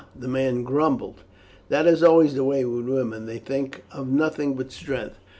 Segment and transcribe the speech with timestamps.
[0.17, 1.21] the man grumbled,
[1.69, 5.19] "that is always the way with women; they think of nothing but strength."